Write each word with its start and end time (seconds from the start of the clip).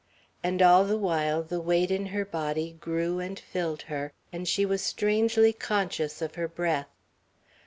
And 0.43 0.63
all 0.63 0.83
the 0.83 0.97
while 0.97 1.43
the 1.43 1.59
weight 1.61 1.91
in 1.91 2.07
her 2.07 2.25
body 2.25 2.75
grew 2.81 3.19
and 3.19 3.39
filled 3.39 3.83
her, 3.83 4.13
and 4.33 4.47
she 4.47 4.65
was 4.65 4.81
strangely 4.81 5.53
conscious 5.53 6.23
of 6.23 6.33
her 6.33 6.47
breath. 6.47 6.89